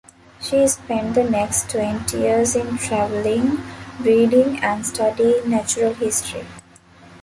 [0.39, 3.61] She spent the next twenty years in traveling,
[3.99, 6.47] reading and studying natural history.